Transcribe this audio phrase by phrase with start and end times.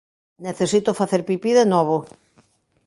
[0.47, 1.97] Necesito facer pipí de novo.